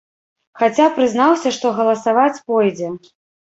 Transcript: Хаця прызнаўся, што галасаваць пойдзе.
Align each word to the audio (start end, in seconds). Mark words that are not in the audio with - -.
Хаця 0.61 0.87
прызнаўся, 0.95 1.53
што 1.59 1.75
галасаваць 1.81 2.43
пойдзе. 2.51 2.93